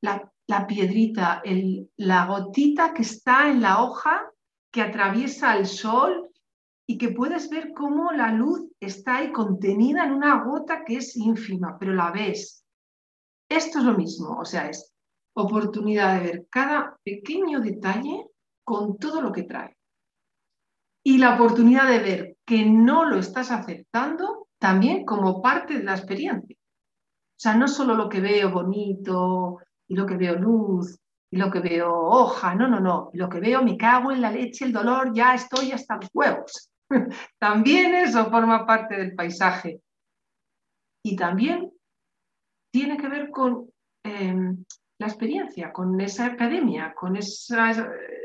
la, 0.00 0.66
piedrita, 0.66 1.42
la 1.96 2.26
gotita 2.26 2.92
que 2.94 3.02
está 3.02 3.50
en 3.50 3.60
la 3.60 3.82
hoja 3.82 4.30
que 4.70 4.82
atraviesa 4.82 5.56
el 5.56 5.66
sol 5.66 6.30
y 6.86 6.98
que 6.98 7.10
puedes 7.10 7.50
ver 7.50 7.72
cómo 7.74 8.12
la 8.12 8.32
luz 8.32 8.66
está 8.80 9.16
ahí 9.16 9.32
contenida 9.32 10.04
en 10.04 10.12
una 10.12 10.42
gota 10.44 10.84
que 10.84 10.96
es 10.96 11.16
ínfima, 11.16 11.76
pero 11.78 11.94
la 11.94 12.10
ves. 12.10 12.64
Esto 13.48 13.78
es 13.78 13.84
lo 13.84 13.94
mismo, 13.94 14.38
o 14.38 14.44
sea, 14.44 14.68
es 14.68 14.94
oportunidad 15.34 16.14
de 16.14 16.26
ver 16.26 16.46
cada 16.50 16.98
pequeño 17.02 17.60
detalle 17.60 18.26
con 18.64 18.98
todo 18.98 19.20
lo 19.20 19.32
que 19.32 19.44
trae. 19.44 19.76
Y 21.04 21.18
la 21.18 21.34
oportunidad 21.34 21.88
de 21.88 21.98
ver 22.00 22.36
que 22.44 22.66
no 22.66 23.04
lo 23.04 23.18
estás 23.18 23.50
aceptando 23.50 24.48
también 24.58 25.04
como 25.04 25.40
parte 25.40 25.78
de 25.78 25.84
la 25.84 25.94
experiencia. 25.94 26.56
O 26.58 27.40
sea, 27.40 27.54
no 27.54 27.68
solo 27.68 27.94
lo 27.94 28.08
que 28.08 28.20
veo 28.20 28.50
bonito 28.50 29.58
y 29.88 29.94
lo 29.94 30.06
que 30.06 30.16
veo 30.16 30.36
luz 30.36 30.98
y 31.30 31.36
lo 31.36 31.50
que 31.50 31.60
veo 31.60 31.92
hoja, 31.92 32.54
no, 32.54 32.68
no, 32.68 32.80
no. 32.80 33.10
Lo 33.12 33.28
que 33.28 33.40
veo 33.40 33.62
me 33.62 33.76
cago 33.76 34.12
en 34.12 34.20
la 34.20 34.30
leche, 34.30 34.64
el 34.64 34.72
dolor, 34.72 35.12
ya 35.12 35.34
estoy 35.34 35.72
hasta 35.72 35.96
los 35.96 36.08
huevos. 36.12 36.70
también 37.38 37.94
eso 37.94 38.30
forma 38.30 38.66
parte 38.66 38.96
del 38.96 39.14
paisaje. 39.14 39.80
Y 41.04 41.16
también 41.16 41.70
tiene 42.72 42.96
que 42.96 43.08
ver 43.08 43.30
con 43.30 43.70
em, 44.04 44.64
la 44.98 45.06
experiencia, 45.06 45.72
con 45.72 46.00
esa 46.00 46.26
academia, 46.26 46.94
con 46.94 47.16
ese 47.16 47.56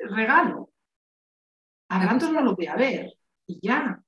regalo. 0.10 0.70
A 1.90 2.06
ratos 2.06 2.32
no 2.32 2.42
lo 2.42 2.56
voy 2.56 2.68
a 2.68 2.76
ver 2.76 3.14
y 3.48 3.60
ya. 3.66 4.02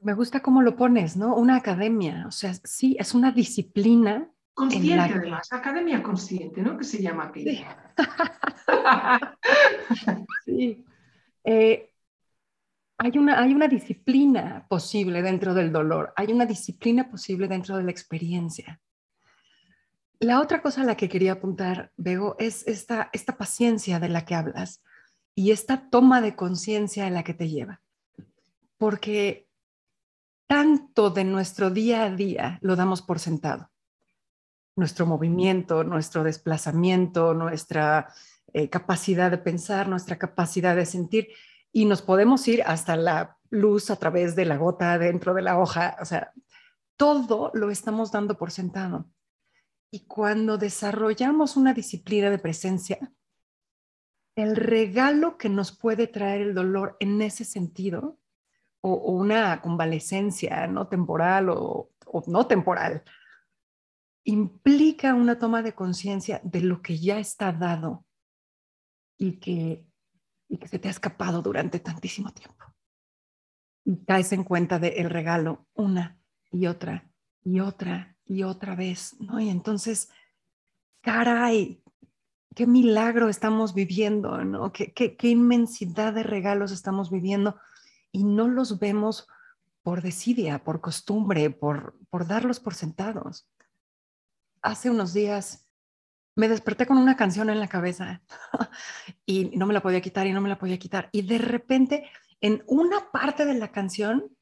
Me 0.00 0.14
gusta 0.14 0.40
cómo 0.40 0.62
lo 0.62 0.76
pones, 0.76 1.16
¿no? 1.16 1.34
Una 1.34 1.56
academia, 1.56 2.24
o 2.26 2.30
sea, 2.30 2.54
sí, 2.54 2.96
es 2.98 3.14
una 3.14 3.32
disciplina. 3.32 4.30
Consciente, 4.56 5.12
además, 5.14 5.52
academia 5.52 6.02
consciente, 6.02 6.62
¿no? 6.62 6.78
Que 6.78 6.84
se 6.84 7.02
llama 7.02 7.24
aquella. 7.24 7.92
Sí. 10.46 10.82
Eh, 11.44 11.90
hay 12.96 13.18
una, 13.18 13.38
hay 13.38 13.52
una 13.52 13.68
disciplina 13.68 14.64
posible 14.66 15.20
dentro 15.20 15.52
del 15.52 15.70
dolor, 15.72 16.14
hay 16.16 16.32
una 16.32 16.46
disciplina 16.46 17.10
posible 17.10 17.48
dentro 17.48 17.76
de 17.76 17.82
la 17.82 17.90
experiencia. 17.90 18.80
La 20.20 20.40
otra 20.40 20.62
cosa 20.62 20.80
a 20.80 20.84
la 20.84 20.96
que 20.96 21.10
quería 21.10 21.32
apuntar, 21.32 21.92
Bego, 21.98 22.36
es 22.38 22.66
esta, 22.66 23.10
esta 23.12 23.36
paciencia 23.36 24.00
de 24.00 24.08
la 24.08 24.24
que 24.24 24.36
hablas 24.36 24.82
y 25.34 25.50
esta 25.50 25.90
toma 25.90 26.22
de 26.22 26.34
conciencia 26.34 27.06
a 27.06 27.10
la 27.10 27.24
que 27.24 27.34
te 27.34 27.50
lleva. 27.50 27.82
Porque 28.78 29.48
tanto 30.46 31.10
de 31.10 31.24
nuestro 31.24 31.68
día 31.68 32.04
a 32.04 32.10
día 32.10 32.58
lo 32.62 32.74
damos 32.74 33.02
por 33.02 33.18
sentado. 33.18 33.70
Nuestro 34.76 35.06
movimiento, 35.06 35.84
nuestro 35.84 36.22
desplazamiento, 36.22 37.34
nuestra 37.34 38.12
eh, 38.52 38.70
capacidad 38.70 39.30
de 39.30 39.38
pensar, 39.38 39.88
nuestra 39.88 40.18
capacidad 40.18 40.76
de 40.76 40.86
sentir 40.86 41.28
y 41.72 41.84
nos 41.84 42.02
podemos 42.02 42.46
ir 42.48 42.62
hasta 42.62 42.96
la 42.96 43.36
luz 43.50 43.90
a 43.90 43.96
través 43.96 44.36
de 44.36 44.44
la 44.44 44.56
gota 44.56 44.98
dentro 44.98 45.34
de 45.34 45.42
la 45.42 45.58
hoja, 45.58 45.96
o 46.00 46.04
sea, 46.04 46.32
todo 46.96 47.50
lo 47.54 47.70
estamos 47.70 48.12
dando 48.12 48.38
por 48.38 48.50
sentado. 48.50 49.10
Y 49.90 50.06
cuando 50.06 50.58
desarrollamos 50.58 51.56
una 51.56 51.74
disciplina 51.74 52.30
de 52.30 52.38
presencia, 52.38 53.12
el 54.36 54.56
regalo 54.56 55.38
que 55.38 55.48
nos 55.48 55.76
puede 55.76 56.06
traer 56.06 56.40
el 56.40 56.54
dolor 56.54 56.96
en 57.00 57.20
ese 57.22 57.44
sentido, 57.44 58.18
o, 58.80 58.94
una 58.94 59.60
convalecencia 59.60 60.66
no 60.66 60.88
temporal 60.88 61.50
o, 61.50 61.90
o 62.06 62.22
no 62.26 62.46
temporal, 62.46 63.02
implica 64.26 65.14
una 65.14 65.38
toma 65.38 65.62
de 65.62 65.74
conciencia 65.74 66.40
de 66.42 66.60
lo 66.60 66.82
que 66.82 66.98
ya 66.98 67.18
está 67.18 67.52
dado 67.52 68.04
y 69.16 69.38
que, 69.38 69.86
y 70.48 70.58
que 70.58 70.68
se 70.68 70.78
te 70.78 70.88
ha 70.88 70.90
escapado 70.90 71.42
durante 71.42 71.78
tantísimo 71.78 72.32
tiempo. 72.32 72.64
Y 73.84 74.04
caes 74.04 74.32
en 74.32 74.42
cuenta 74.42 74.80
del 74.80 75.10
regalo 75.10 75.66
una 75.74 76.20
y 76.50 76.66
otra 76.66 77.08
y 77.44 77.60
otra 77.60 78.16
y 78.24 78.42
otra 78.42 78.74
vez, 78.74 79.14
¿no? 79.20 79.38
Y 79.38 79.48
entonces, 79.48 80.10
caray, 81.02 81.80
qué 82.56 82.66
milagro 82.66 83.28
estamos 83.28 83.74
viviendo, 83.74 84.44
¿no? 84.44 84.72
Qué, 84.72 84.92
qué, 84.92 85.16
qué 85.16 85.28
inmensidad 85.28 86.12
de 86.12 86.24
regalos 86.24 86.72
estamos 86.72 87.12
viviendo 87.12 87.60
y 88.10 88.24
no 88.24 88.48
los 88.48 88.80
vemos 88.80 89.28
por 89.82 90.02
desidia, 90.02 90.64
por 90.64 90.80
costumbre, 90.80 91.50
por, 91.50 91.96
por 92.10 92.26
darlos 92.26 92.58
por 92.58 92.74
sentados. 92.74 93.48
Hace 94.66 94.90
unos 94.90 95.14
días 95.14 95.64
me 96.34 96.48
desperté 96.48 96.86
con 96.86 96.98
una 96.98 97.16
canción 97.16 97.48
en 97.50 97.60
la 97.60 97.68
cabeza 97.68 98.20
y 99.24 99.56
no 99.56 99.64
me 99.64 99.72
la 99.72 99.80
podía 99.80 100.00
quitar 100.00 100.26
y 100.26 100.32
no 100.32 100.40
me 100.40 100.48
la 100.48 100.58
podía 100.58 100.76
quitar. 100.76 101.08
Y 101.12 101.22
de 101.22 101.38
repente, 101.38 102.10
en 102.40 102.64
una 102.66 103.12
parte 103.12 103.46
de 103.46 103.54
la 103.54 103.70
canción, 103.70 104.36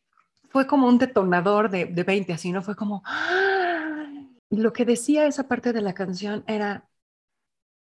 fue 0.49 0.67
como 0.67 0.89
un 0.89 0.97
detonador 0.97 1.69
de, 1.69 1.85
de 1.85 2.03
20, 2.05 2.33
así, 2.33 2.53
¿no? 2.53 2.63
Fue 2.63 2.75
como... 2.75 3.03
Y 4.49 4.57
lo 4.57 4.73
que 4.73 4.87
decía 4.87 5.27
esa 5.27 5.47
parte 5.47 5.75
de 5.75 5.83
la 5.83 5.93
canción 5.93 6.43
era, 6.47 6.89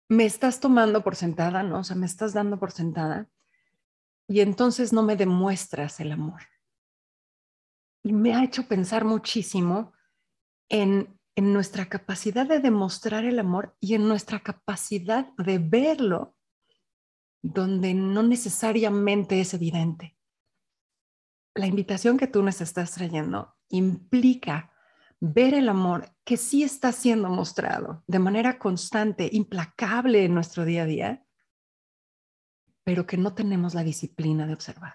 me 0.08 0.24
estás 0.24 0.60
tomando 0.60 1.04
por 1.04 1.16
sentada, 1.16 1.62
¿no? 1.62 1.80
O 1.80 1.84
sea, 1.84 1.94
me 1.94 2.06
estás 2.06 2.32
dando 2.32 2.58
por 2.58 2.72
sentada 2.72 3.28
y 4.26 4.40
entonces 4.40 4.94
no 4.94 5.02
me 5.02 5.16
demuestras 5.16 6.00
el 6.00 6.12
amor. 6.12 6.40
Y 8.02 8.14
me 8.14 8.34
ha 8.34 8.44
hecho 8.44 8.66
pensar 8.66 9.04
muchísimo 9.04 9.92
en, 10.70 11.19
en 11.36 11.52
nuestra 11.52 11.86
capacidad 11.86 12.46
de 12.46 12.60
demostrar 12.60 13.24
el 13.24 13.38
amor 13.38 13.76
y 13.80 13.94
en 13.94 14.08
nuestra 14.08 14.40
capacidad 14.40 15.32
de 15.36 15.58
verlo 15.58 16.36
donde 17.42 17.94
no 17.94 18.22
necesariamente 18.22 19.40
es 19.40 19.54
evidente 19.54 20.16
la 21.54 21.66
invitación 21.66 22.16
que 22.16 22.26
tú 22.26 22.42
nos 22.42 22.60
estás 22.60 22.92
trayendo 22.92 23.56
implica 23.68 24.72
ver 25.20 25.54
el 25.54 25.68
amor 25.68 26.08
que 26.24 26.36
sí 26.36 26.62
está 26.62 26.92
siendo 26.92 27.28
mostrado 27.28 28.02
de 28.06 28.18
manera 28.18 28.58
constante, 28.58 29.28
implacable 29.32 30.24
en 30.24 30.34
nuestro 30.34 30.64
día 30.64 30.82
a 30.82 30.86
día, 30.86 31.26
pero 32.84 33.06
que 33.06 33.16
no 33.16 33.34
tenemos 33.34 33.74
la 33.74 33.82
disciplina 33.82 34.46
de 34.46 34.54
observar. 34.54 34.94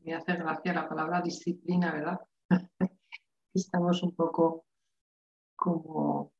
Me 0.00 0.14
hace 0.14 0.34
gracia 0.34 0.74
la 0.74 0.88
palabra 0.88 1.22
disciplina, 1.22 1.92
¿verdad? 1.92 2.20
Estamos 3.54 4.02
un 4.02 4.14
poco 4.14 4.64
como, 5.56 6.32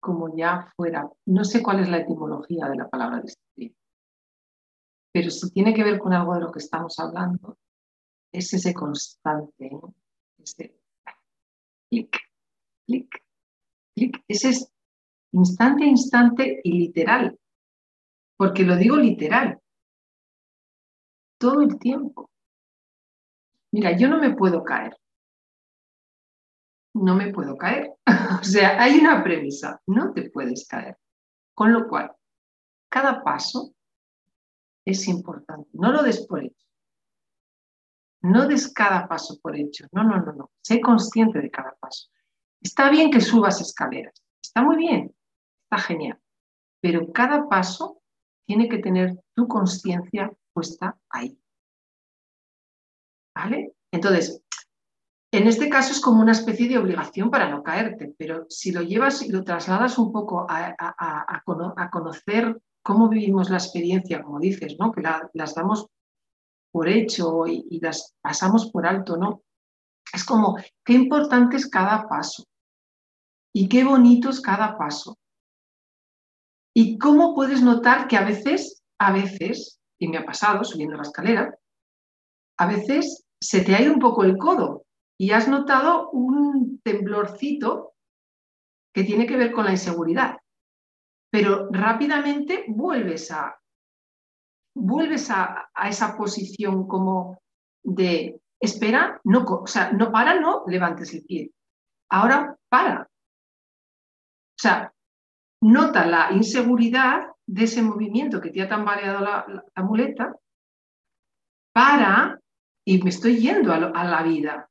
como 0.00 0.36
ya 0.36 0.72
fuera. 0.76 1.10
No 1.26 1.44
sé 1.44 1.62
cuál 1.62 1.80
es 1.80 1.88
la 1.88 1.98
etimología 1.98 2.68
de 2.68 2.76
la 2.76 2.88
palabra 2.88 3.20
disciplina 3.20 3.42
pero 5.12 5.30
si 5.30 5.50
tiene 5.50 5.74
que 5.74 5.84
ver 5.84 5.98
con 5.98 6.14
algo 6.14 6.34
de 6.34 6.40
lo 6.40 6.50
que 6.50 6.58
estamos 6.58 6.98
hablando, 6.98 7.58
es 8.32 8.52
ese 8.54 8.72
constante, 8.72 9.70
ese 10.38 10.74
clic, 11.90 12.18
clic, 12.86 13.22
clic. 13.94 14.24
Ese 14.26 14.48
es 14.48 14.72
instante, 15.32 15.84
instante 15.84 16.60
y 16.64 16.72
literal. 16.78 17.38
Porque 18.38 18.62
lo 18.62 18.76
digo 18.76 18.96
literal. 18.96 19.60
Todo 21.38 21.60
el 21.60 21.78
tiempo. 21.78 22.30
Mira, 23.70 23.96
yo 23.96 24.08
no 24.08 24.18
me 24.18 24.34
puedo 24.34 24.64
caer. 24.64 24.96
No 26.94 27.14
me 27.14 27.32
puedo 27.32 27.56
caer. 27.56 27.94
o 28.40 28.44
sea, 28.44 28.80
hay 28.82 28.98
una 28.98 29.22
premisa. 29.22 29.80
No 29.86 30.12
te 30.12 30.30
puedes 30.30 30.66
caer. 30.66 30.98
Con 31.54 31.72
lo 31.72 31.88
cual, 31.88 32.12
cada 32.90 33.22
paso 33.22 33.74
es 34.84 35.06
importante. 35.08 35.70
No 35.72 35.92
lo 35.92 36.02
des 36.02 36.26
por 36.26 36.42
hecho. 36.42 36.66
No 38.22 38.46
des 38.46 38.72
cada 38.72 39.08
paso 39.08 39.38
por 39.40 39.56
hecho. 39.56 39.86
No, 39.92 40.04
no, 40.04 40.20
no, 40.20 40.32
no. 40.32 40.50
Sé 40.62 40.80
consciente 40.80 41.40
de 41.40 41.50
cada 41.50 41.74
paso. 41.74 42.08
Está 42.60 42.90
bien 42.90 43.10
que 43.10 43.20
subas 43.20 43.60
escaleras. 43.60 44.22
Está 44.42 44.62
muy 44.62 44.76
bien. 44.76 45.14
Está 45.64 45.82
genial. 45.82 46.20
Pero 46.80 47.12
cada 47.12 47.48
paso 47.48 48.02
tiene 48.46 48.68
que 48.68 48.78
tener 48.78 49.18
tu 49.34 49.48
conciencia 49.48 50.32
puesta 50.52 50.98
ahí. 51.10 51.38
¿Vale? 53.34 53.74
Entonces, 53.90 54.42
en 55.32 55.48
este 55.48 55.68
caso 55.70 55.92
es 55.92 56.00
como 56.00 56.20
una 56.20 56.32
especie 56.32 56.68
de 56.68 56.78
obligación 56.78 57.30
para 57.30 57.48
no 57.48 57.62
caerte, 57.62 58.14
pero 58.18 58.46
si 58.50 58.70
lo 58.70 58.82
llevas 58.82 59.22
y 59.22 59.32
lo 59.32 59.42
trasladas 59.42 59.98
un 59.98 60.12
poco 60.12 60.46
a, 60.48 60.74
a 60.78 61.90
conocer 61.90 62.60
cómo 62.82 63.08
vivimos 63.08 63.48
la 63.48 63.56
experiencia, 63.56 64.22
como 64.22 64.40
dices, 64.40 64.76
¿no? 64.78 64.92
que 64.92 65.02
las 65.32 65.54
damos 65.54 65.86
por 66.72 66.88
hecho 66.88 67.46
y, 67.46 67.78
las 67.80 68.14
pasamos 68.20 68.70
por 68.70 68.86
alto, 68.86 69.16
¿no? 69.16 69.42
Es 70.12 70.24
como, 70.24 70.56
qué 70.84 70.94
importante 70.94 71.56
es 71.56 71.68
cada 71.68 72.08
paso 72.08 72.44
y 73.54 73.68
qué 73.68 73.84
bonito 73.84 74.30
es 74.30 74.40
cada 74.40 74.76
paso. 74.76 75.18
Y 76.74 76.98
cómo 76.98 77.34
puedes 77.34 77.62
notar 77.62 78.08
que 78.08 78.16
a 78.16 78.24
veces, 78.24 78.82
a 78.98 79.12
veces, 79.12 79.78
y 79.98 80.08
me 80.08 80.18
ha 80.18 80.24
pasado 80.24 80.64
subiendo 80.64 80.96
la 80.96 81.02
escalera, 81.02 81.54
a 82.58 82.66
veces 82.66 83.24
se 83.40 83.60
te 83.60 83.74
ha 83.74 83.82
ido 83.82 83.92
un 83.92 84.00
poco 84.00 84.24
el 84.24 84.38
codo 84.38 84.84
y 85.22 85.30
has 85.30 85.46
notado 85.46 86.10
un 86.10 86.80
temblorcito 86.82 87.94
que 88.92 89.04
tiene 89.04 89.26
que 89.26 89.36
ver 89.36 89.52
con 89.52 89.64
la 89.64 89.70
inseguridad 89.70 90.42
pero 91.32 91.68
rápidamente 91.70 92.66
vuelves 92.68 93.30
a, 93.30 93.58
vuelves 94.74 95.30
a, 95.30 95.70
esa 95.88 96.14
posición 96.14 96.86
como 96.86 97.38
de 97.82 98.38
espera, 98.60 99.18
no, 99.24 99.44
o 99.44 99.66
sea, 99.66 99.92
no 99.92 100.12
para, 100.12 100.38
no 100.38 100.64
levantes 100.66 101.14
el 101.14 101.24
pie. 101.24 101.50
Ahora 102.10 102.54
para. 102.68 103.04
O 103.04 104.60
sea, 104.62 104.92
nota 105.62 106.04
la 106.04 106.32
inseguridad 106.32 107.28
de 107.46 107.64
ese 107.64 107.80
movimiento 107.80 108.38
que 108.38 108.50
te 108.50 108.60
ha 108.60 108.68
tambaleado 108.68 109.20
la, 109.20 109.64
la, 109.74 109.82
muleta, 109.82 110.36
para, 111.72 112.38
y 112.84 113.02
me 113.02 113.08
estoy 113.08 113.38
yendo 113.38 113.72
a 113.72 114.04
la 114.04 114.22
vida, 114.22 114.68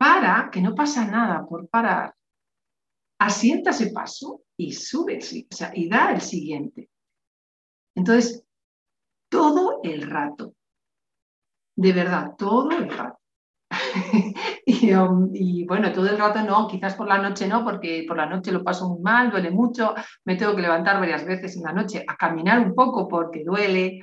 para, 0.00 0.48
que 0.50 0.62
no 0.62 0.74
pasa 0.74 1.04
nada 1.04 1.46
por 1.46 1.68
parar, 1.68 2.14
asienta 3.20 3.68
ese 3.68 3.90
paso 3.92 4.44
y 4.56 4.72
sube, 4.72 5.18
o 5.18 5.54
sea, 5.54 5.72
y 5.74 5.90
da 5.90 6.12
el 6.12 6.22
siguiente. 6.22 6.88
Entonces, 7.94 8.42
todo 9.30 9.80
el 9.82 10.10
rato, 10.10 10.54
de 11.76 11.92
verdad, 11.92 12.34
todo 12.38 12.70
el 12.70 12.88
rato. 12.88 13.18
Um, 14.82 15.30
y, 15.34 15.66
bueno, 15.66 15.92
todo 15.92 16.08
el 16.08 16.16
rato 16.16 16.42
no, 16.42 16.66
quizás 16.66 16.94
por 16.94 17.06
la 17.06 17.18
noche 17.18 17.46
no, 17.46 17.64
porque 17.64 18.04
por 18.08 18.16
la 18.16 18.24
noche 18.24 18.50
lo 18.50 18.64
paso 18.64 18.88
muy 18.88 19.00
mal, 19.02 19.30
duele 19.30 19.50
mucho, 19.50 19.94
me 20.24 20.36
tengo 20.36 20.56
que 20.56 20.62
levantar 20.62 20.98
varias 20.98 21.26
veces 21.26 21.56
en 21.56 21.64
la 21.64 21.72
noche 21.72 22.04
a 22.06 22.16
caminar 22.16 22.60
un 22.60 22.74
poco 22.74 23.06
porque 23.06 23.44
duele 23.44 24.00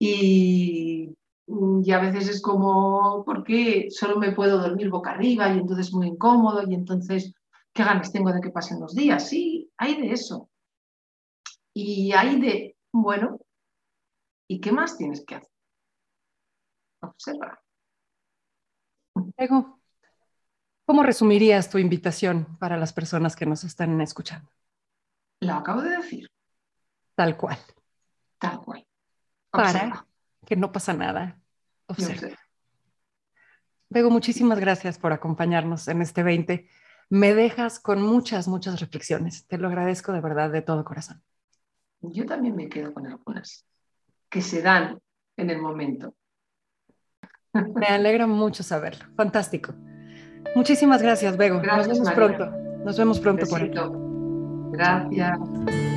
y, 0.00 1.14
y 1.84 1.92
a 1.92 1.98
veces 1.98 2.28
es 2.28 2.40
como, 2.40 3.24
porque 3.24 3.88
solo 3.90 4.16
me 4.18 4.32
puedo 4.32 4.58
dormir 4.58 4.88
boca 4.88 5.10
arriba 5.10 5.48
y 5.52 5.58
entonces 5.58 5.88
es 5.88 5.92
muy 5.92 6.08
incómodo 6.08 6.62
y 6.68 6.74
entonces 6.74 7.34
qué 7.72 7.84
ganas 7.84 8.12
tengo 8.12 8.32
de 8.32 8.40
que 8.40 8.50
pasen 8.50 8.80
los 8.80 8.94
días. 8.94 9.28
Sí, 9.28 9.70
hay 9.76 10.00
de 10.00 10.12
eso. 10.12 10.48
Y 11.74 12.12
hay 12.12 12.40
de, 12.40 12.76
bueno, 12.92 13.38
¿y 14.48 14.60
qué 14.60 14.72
más 14.72 14.96
tienes 14.96 15.24
que 15.26 15.36
hacer? 15.36 15.50
Observa. 17.00 17.60
Diego, 19.36 19.80
¿cómo 20.86 21.02
resumirías 21.02 21.68
tu 21.68 21.78
invitación 21.78 22.56
para 22.58 22.76
las 22.76 22.92
personas 22.92 23.36
que 23.36 23.46
nos 23.46 23.64
están 23.64 24.00
escuchando? 24.00 24.50
Lo 25.40 25.54
acabo 25.54 25.82
de 25.82 25.96
decir. 25.96 26.30
Tal 27.14 27.36
cual. 27.36 27.58
Tal 28.38 28.60
cual. 28.60 28.86
Para 29.50 30.06
que 30.46 30.56
no 30.56 30.72
pasa 30.72 30.92
nada. 30.92 31.41
Observa. 31.92 32.36
Diego, 33.88 34.10
muchísimas 34.10 34.58
gracias 34.58 34.98
por 34.98 35.12
acompañarnos 35.12 35.88
en 35.88 36.02
este 36.02 36.22
20 36.22 36.68
me 37.12 37.34
dejas 37.34 37.78
con 37.78 38.00
muchas, 38.00 38.48
muchas 38.48 38.80
reflexiones. 38.80 39.46
Te 39.46 39.58
lo 39.58 39.68
agradezco 39.68 40.12
de 40.12 40.22
verdad, 40.22 40.50
de 40.50 40.62
todo 40.62 40.82
corazón. 40.82 41.22
Yo 42.00 42.24
también 42.24 42.56
me 42.56 42.70
quedo 42.70 42.94
con 42.94 43.06
algunas. 43.06 43.66
que 44.30 44.40
se 44.40 44.62
dan 44.62 44.98
en 45.36 45.50
el 45.50 45.60
momento. 45.60 46.14
Me 47.52 47.86
alegra 47.86 48.26
mucho 48.26 48.62
saberlo. 48.62 49.04
Fantástico. 49.14 49.74
Muchísimas 50.56 51.02
gracias, 51.02 51.36
Bego. 51.36 51.60
Nos 51.60 51.86
vemos 51.86 52.10
pronto. 52.12 52.50
Nos 52.82 52.96
vemos 52.96 53.20
pronto 53.20 53.46
por 53.46 53.60
aquí. 53.60 53.78
Gracias. 54.72 55.91